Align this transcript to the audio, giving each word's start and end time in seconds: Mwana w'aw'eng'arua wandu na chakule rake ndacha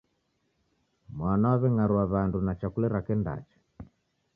Mwana 1.15 1.47
w'aw'eng'arua 1.51 2.05
wandu 2.13 2.37
na 2.43 2.53
chakule 2.59 2.87
rake 2.93 3.13
ndacha 3.21 3.57